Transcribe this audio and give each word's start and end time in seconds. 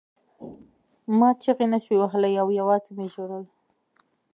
ما 1.17 1.29
چیغې 1.41 1.65
نشوې 1.73 1.97
وهلی 1.99 2.33
او 2.41 2.47
یوازې 2.59 2.91
مې 2.95 3.05
ژړل 3.13 3.43